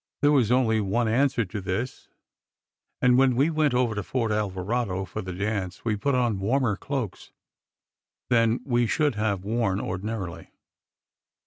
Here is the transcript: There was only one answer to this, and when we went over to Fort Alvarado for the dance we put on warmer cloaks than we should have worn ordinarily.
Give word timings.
There 0.23 0.31
was 0.31 0.51
only 0.51 0.81
one 0.81 1.07
answer 1.07 1.45
to 1.45 1.61
this, 1.61 2.07
and 3.03 3.19
when 3.19 3.35
we 3.35 3.51
went 3.51 3.75
over 3.75 3.93
to 3.93 4.01
Fort 4.01 4.31
Alvarado 4.31 5.05
for 5.05 5.21
the 5.21 5.31
dance 5.31 5.85
we 5.85 5.95
put 5.95 6.15
on 6.15 6.39
warmer 6.39 6.75
cloaks 6.75 7.29
than 8.27 8.61
we 8.65 8.87
should 8.87 9.13
have 9.13 9.43
worn 9.45 9.79
ordinarily. 9.79 10.49